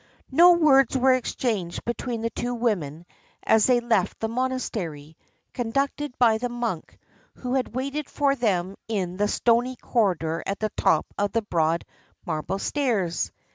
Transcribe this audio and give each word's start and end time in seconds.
No 0.31 0.53
words 0.53 0.97
were 0.97 1.13
exchanged 1.13 1.85
between 1.85 2.23
the 2.23 2.31
two 2.31 2.55
women 2.55 3.05
as 3.43 3.67
they 3.67 3.79
left 3.79 4.19
the 4.19 4.27
monastery, 4.27 5.15
conducted 5.53 6.17
by 6.17 6.39
the 6.39 6.49
monk, 6.49 6.97
who 7.35 7.53
had 7.53 7.75
waited 7.75 8.09
for 8.09 8.33
them 8.35 8.77
in 8.87 9.17
the 9.17 9.27
stony 9.27 9.75
corridor 9.75 10.41
at 10.47 10.59
the 10.59 10.71
top 10.75 11.05
of 11.19 11.33
the 11.33 11.43
broad 11.43 11.85
marble 12.25 12.57
stairs. 12.57 13.31